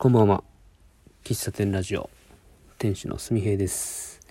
[0.00, 0.42] こんばんは。
[1.24, 2.08] 喫茶店ラジオ、
[2.78, 4.22] 店主のすみへいです。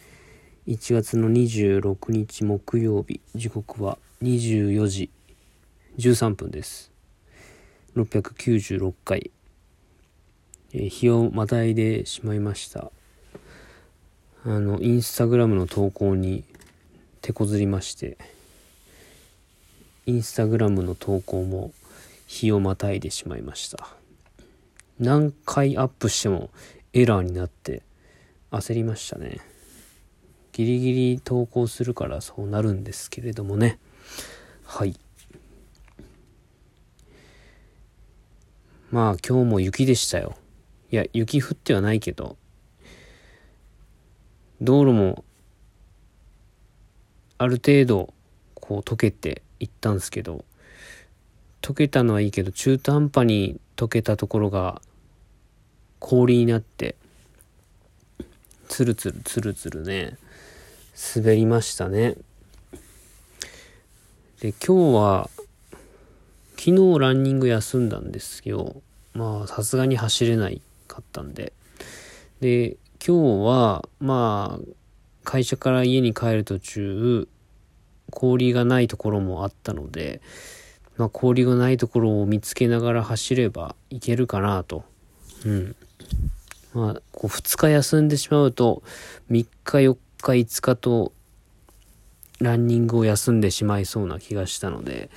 [0.65, 5.11] 1月の26日木曜日、時刻は24時
[5.99, 6.91] 13分です。
[7.95, 9.29] 696回、
[10.73, 12.91] え日をまたいでしまいました。
[14.45, 16.45] あの、インスタグラムの投稿に
[17.21, 18.17] 手こずりまして、
[20.07, 21.71] インスタグラムの投稿も
[22.25, 23.98] 日をまたいでしまいました。
[24.99, 26.49] 何回アップしても
[26.91, 27.83] エラーになって
[28.51, 29.39] 焦りましたね。
[30.51, 33.79] ギリギリ投稿するからそうなるんですけれどもね。
[34.65, 34.99] はい。
[38.91, 40.35] まあ今日も雪でしたよ。
[40.91, 42.35] いや、雪降ってはないけど、
[44.59, 45.23] 道路も
[47.37, 48.13] ある程度
[48.55, 50.43] こう溶けていったんですけど、
[51.61, 54.81] 溶けたのはいいけど中途半端に溶けたところが
[55.99, 56.95] 氷になって
[58.67, 60.17] つるつるつるつるね
[61.15, 62.15] 滑りましたね
[64.41, 65.29] で今日は
[66.57, 68.81] 昨日ランニング休んだんですけど
[69.13, 71.53] まあさすがに走れないかったんで
[72.41, 74.65] で今日はまあ
[75.23, 77.27] 会社から家に帰る途中
[78.11, 80.21] 氷がないところもあったので
[80.99, 84.83] まあ、氷がないところを見つけながら走ればいけるかなと。
[85.45, 85.75] うん。
[86.73, 88.83] まあ、こう2日休んでしまうと、
[89.31, 91.13] 3日、4日、5日と、
[92.39, 95.09] ランニングを休んでしまいそうな気がしたので、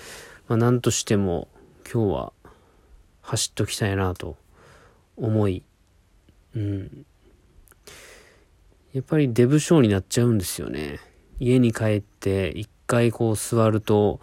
[0.49, 1.49] まあ、なんとしても
[1.91, 2.33] 今日は
[3.21, 4.37] 走っときたいなと
[5.17, 5.63] 思い、
[6.57, 7.07] うん。
[8.93, 10.99] やっぱりデブ症になっちゃうんですよね。
[11.39, 14.21] 家に帰って一回こう座ると、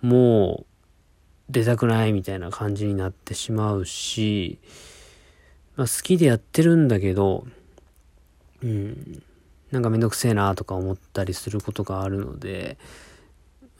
[0.00, 4.58] もう出たくないみたいな感じになってしまうし、
[5.78, 7.46] まあ、好きでやってるんだけど、
[8.64, 9.22] うん、
[9.70, 12.76] なんかめんどくせえなとか思ったりすることがあるので、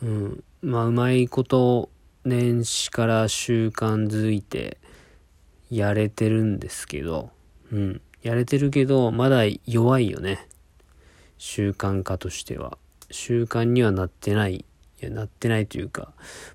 [0.00, 1.91] うん、まあうまいこと
[2.25, 4.78] 年始から習慣づいて
[5.72, 7.31] やれてるんですけど、
[7.72, 10.47] うん、やれてるけどまだ弱いよね。
[11.37, 12.78] 習慣化としては。
[13.11, 14.65] 習慣にはなってない
[15.00, 16.12] いや、なってないというか、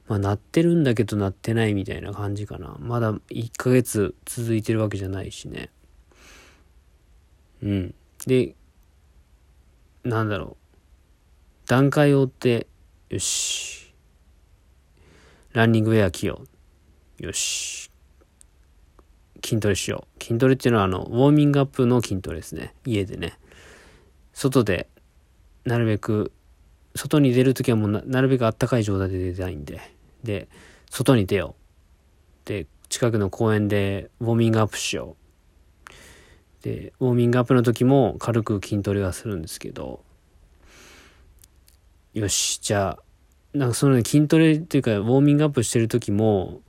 [0.08, 2.76] まあ、なってるんだけどなってないみたいな感じかな。
[2.80, 5.70] まだ1ヶ月続いてるわけじゃないしね。
[7.62, 7.96] うん。
[8.28, 8.56] で、
[10.04, 11.68] なんだろう。
[11.68, 12.68] 段階を追って、
[13.10, 13.94] よし。
[15.54, 16.42] ランニングウェア着よ
[17.22, 17.26] う。
[17.26, 17.90] よし。
[19.44, 20.24] 筋トレしよう。
[20.24, 22.74] 筋トレっていうのは、あの、ウォーミングアップの筋トレですね。
[22.86, 23.40] 家でね。
[24.34, 24.90] 外で、
[25.64, 26.34] なるべく
[26.96, 29.82] 外に出るときはもうなるべくあったかい状態で出たいんで。
[30.24, 30.48] で、
[30.90, 31.56] 外に出よ
[32.46, 32.48] う。
[32.48, 36.64] で、近くの公園でウォーミングアップしよう。
[36.64, 40.04] で、ウォーミングアップの時も軽く筋トレはするんですけど、
[42.14, 46.62] よし、じゃあ、なんかそのね筋トレっていうか、ウォーミングアップしてる時も、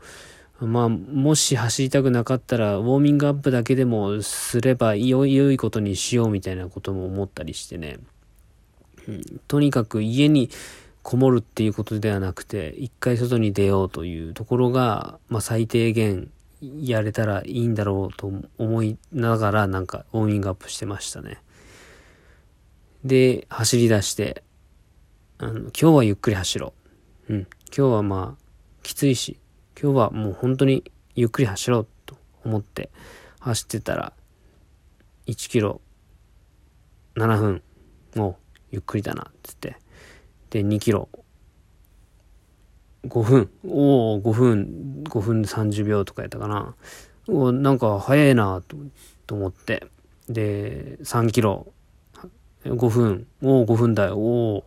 [0.60, 7.98] まあ、もし走りたくなかったら、ウォーミングアップだけでもすれば良い良いことにしようみたいなことも思ったりしてね。
[9.08, 10.50] うん、とにかく家に
[11.02, 21.42] こもるっていうことではなくて、一回外に出ようというところが、まあ最低限やれたらいいんだろうと思いながらなんかウォーミングアップしてましたね。
[23.04, 24.42] で、走り出して、
[25.38, 26.72] あの、今日はゆっくり走ろ
[27.28, 27.34] う。
[27.34, 27.40] うん。
[27.76, 28.44] 今日はまあ、
[28.82, 29.38] きついし、
[29.80, 32.90] 今日はもう本当にゆっくり走ろうと思って
[33.40, 34.12] 走ってたら、
[35.26, 35.80] 1キロ
[37.16, 37.62] 7分、
[38.14, 38.36] もう
[38.74, 39.76] ゆっくりだなっ、つって。
[40.50, 41.08] で、2キロ。
[43.06, 43.50] 5分。
[43.64, 46.74] おお、5分、5分30秒とかやったかな。
[47.28, 48.76] おなんか早いなと、
[49.28, 49.86] と思って。
[50.28, 51.72] で、3キロ。
[52.64, 53.28] 5分。
[53.42, 54.16] おお、5分だよ。
[54.16, 54.58] おお。
[54.58, 54.62] っ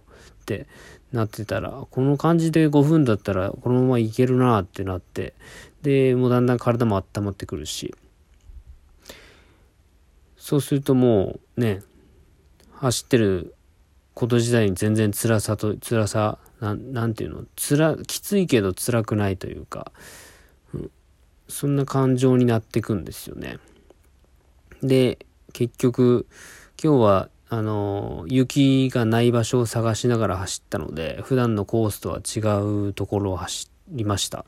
[0.45, 0.68] て
[1.12, 5.34] なってたら、この感じで5分だったら、このままいけるなってなって。
[5.81, 7.94] で、もうだんだん体も温まってくるし。
[10.38, 11.81] そうするともうね、
[12.71, 13.56] 走ってる
[14.18, 16.74] こと自体に全然辛さと辛さな
[17.06, 17.44] んていうの？
[17.56, 19.92] 辛きついけど辛くないというか、
[20.74, 20.92] うん、
[21.48, 23.60] そんな感情になってくんですよね。
[24.81, 25.19] で
[25.54, 26.25] 結局
[26.84, 32.40] 今日はあの雪がない場所を探しながら走ったので普段のコースとは違
[32.90, 34.46] うところを走りました。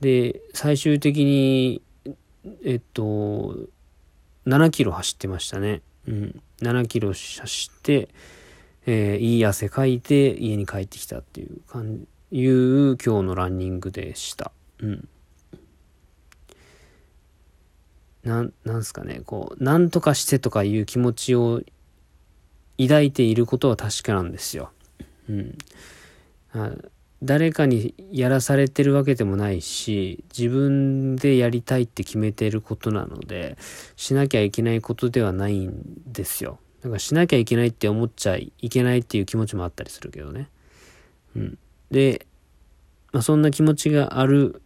[0.00, 1.82] で最終的に
[2.64, 3.56] えっと
[4.46, 5.82] 7キロ走ってましたね。
[6.06, 8.08] うん、7キロ走って
[8.86, 14.52] えー、いい汗かいて家に帰ってきたっていう感じ、いう今日のランニングでした。
[14.80, 15.08] うん。
[18.22, 21.62] なん、なんすかね、こう、なんとかしてとかいう気持ちを
[22.78, 24.70] 抱いていることは確かなんですよ。
[25.28, 25.58] うん。
[26.52, 26.72] あ
[27.22, 33.58] 誰かにやらされてるわけでもないし、自分でやりたいって決めてることなので、
[33.96, 36.58] しなきゃいけないことではないんですよ。
[36.82, 40.48] だかしなきゃいけないって思っちゃいけないっていう気持ちもあったりするけどね。
[41.36, 41.58] うん。
[41.90, 42.26] で、
[43.12, 44.62] まあ、そんな気持ちがある、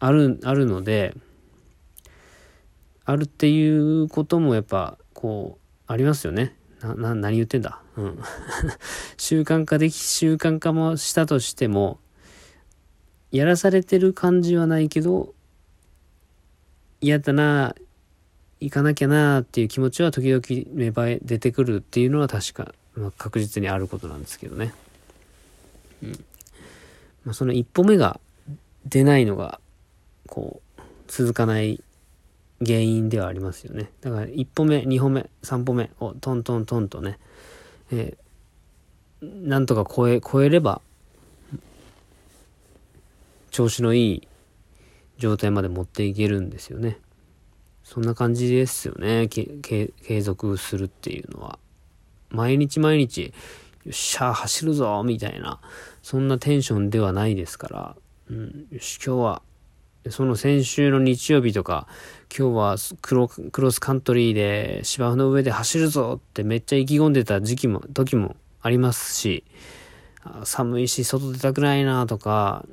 [0.00, 1.14] ある、あるので、
[3.04, 6.54] あるっていうこともやっぱ、こう、ありますよね。
[6.80, 7.80] な、な、何言ってんだ？
[7.96, 8.18] うん。
[9.16, 12.00] 習慣化でき、習慣化もしたとしても、
[13.30, 15.34] やらされてる感じはないけど、
[17.00, 17.74] 嫌だな、
[18.60, 20.42] 行かなきゃなっていう気持ちは時々
[20.74, 24.72] 芽生え出てくるっていうのは確か、まあ、確実にあることなんですけどね。
[26.02, 26.10] うん。
[27.24, 28.20] まあ、その一歩目が
[28.86, 29.60] 出ないのが、
[30.26, 31.82] こう、続かない
[32.64, 33.90] 原因ではありますよね。
[34.00, 37.18] だから一歩目、二歩目、三歩目をトントントンとね、
[37.92, 40.80] えー、なんとか超え、超えれば、
[43.50, 44.28] 調子のいい
[45.18, 46.98] 状態まで持っていけるんですよね。
[47.88, 49.28] そんな感じですよね。
[49.28, 51.58] 継続するっていうのは。
[52.28, 53.30] 毎日毎日、よ
[53.88, 55.58] っしゃ、走るぞみたいな、
[56.02, 57.96] そんなテンションではないですから、
[58.30, 59.42] うん、よし、今日は、
[60.10, 61.86] その先週の日曜日とか、
[62.28, 69.44] 今日はクロクロスカントリーで芝生の上で走るぞってめっちゃ意気込んでた時期も、時もありますし、
[70.44, 72.66] 寒いし外出たくないなとか、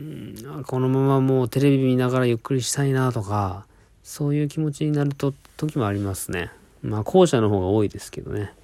[0.00, 3.68] うん、このままもうテレビ見ながらゆっくりしたいなとか、
[4.06, 6.52] そういう気持ちになると時もありますね。
[6.80, 8.54] まあ後者の方が多いですけどね。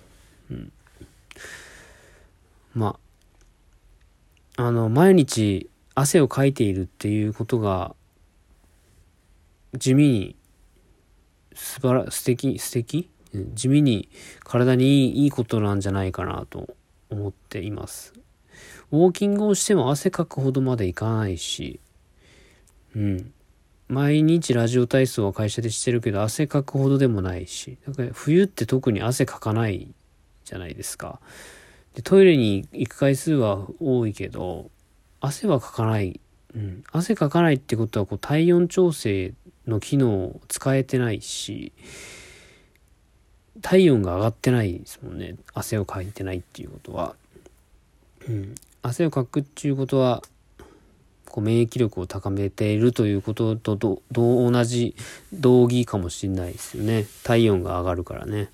[0.48, 0.72] うん。
[2.76, 2.96] ま
[4.56, 7.96] あ、あの、毎日汗をかいているっていうことが、
[9.76, 10.36] 地味に、
[11.54, 13.10] 素晴ら、素敵、素敵？
[13.54, 14.08] 地味に
[14.44, 16.76] 体にいいいいことなんじゃないかなと
[17.10, 18.12] 思っています。
[18.92, 21.80] ウォーキングをしても汗かくほどまでいかないし、
[22.94, 23.32] うん。
[23.92, 29.86] 毎日ラジオ体操は会社でしてるけど汗かくほどでもないし、だか冬って特に汗かかない
[30.46, 31.20] じゃないですか。
[31.94, 34.70] で、トイレに行く回数は多いけど、
[35.20, 36.20] 汗はかかない。
[36.54, 36.84] うん。
[36.90, 39.34] 汗かかないってことは、こう、体温調整
[39.66, 41.72] の機能を使えてないし、
[43.60, 45.36] 体温が上がってないですもんね。
[45.52, 47.14] 汗をかいてないっていうことは。
[48.26, 48.54] うん。
[48.80, 50.22] 汗をかくっていうことは、
[51.32, 54.94] こう免疫力を高めているということとど同じ
[55.32, 57.06] 同義かもしれないですよね。
[57.24, 58.50] 体温が上がるからね。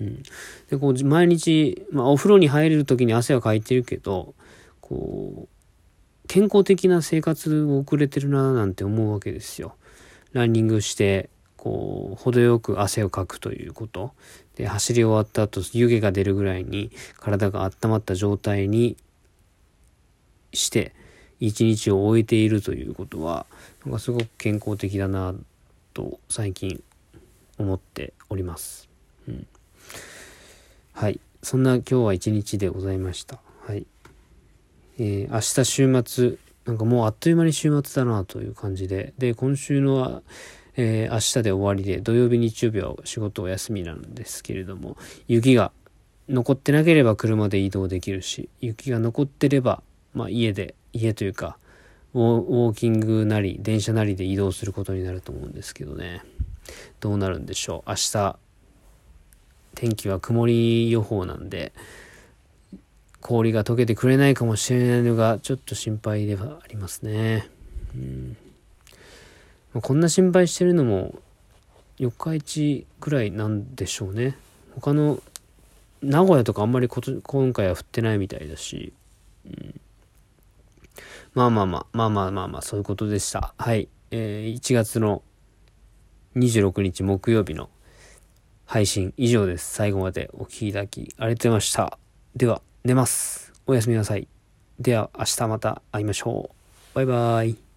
[0.00, 0.22] うん、
[0.68, 4.34] でこう毎日、まあ、お風呂に入れる時に汗はかいてるけど
[4.80, 9.76] こう健康的な生活を送れてるななんて思うわけですよ。
[10.32, 14.12] ランニングしてこう程よく汗をかくということ
[14.56, 18.96] で走り終わった後湯気が出るぐらいに体が温まった状態に
[20.52, 20.94] して
[21.40, 23.46] 一日を終えているということは
[23.84, 25.34] なんかすごく健康的だな
[25.94, 26.82] と最近
[27.58, 28.88] 思っております。
[29.28, 29.46] うん
[30.98, 31.20] はい。
[31.44, 33.38] そんな今日は一日でございました。
[33.64, 33.86] はい。
[34.98, 40.22] えー、明日週末、なんかもうあっという間に週末だなという感じで、で、今週のは、
[40.76, 44.96] えー、明日で終わりで、土曜日、日曜日は仕事お休みなんですけれども、
[45.28, 45.70] 雪が
[46.28, 49.84] 残ってなければ車で移動できるし、雪が残ってれば、
[50.14, 51.58] まあ家で、家というか、
[52.14, 56.22] ウォーキングなり、電車なりで移動することになると思うんですけどね。
[57.00, 57.90] どうなるんでしょう。
[57.90, 58.38] 明日、
[59.74, 61.72] 天気は曇り予報なんで、
[63.20, 67.48] 氷が溶けてくれないかもしれないのがちょっと心配ではありますね。
[67.94, 68.36] うん
[69.74, 71.14] ま、こんな心配してるのも
[71.98, 74.36] 四日市くらいなんでしょうね。
[74.74, 75.20] 他の
[76.00, 78.92] 名古屋とかあんまり今回は降ってないみたいだし、
[79.46, 79.80] うん、
[81.38, 83.54] まあまあまあ、まあまあまあまあ、そういうことでした。
[83.56, 83.88] はい。
[84.10, 85.22] えー、1月の
[86.34, 87.70] 26日木曜日の
[88.66, 89.72] 配信以上です。
[89.72, 91.96] 最後までお聴きいただきありがとうございました。
[92.34, 93.52] では、寝ます。
[93.68, 94.26] おやすみなさい。
[94.80, 96.96] では、明日また会いましょう。
[96.96, 97.67] バイバーイ。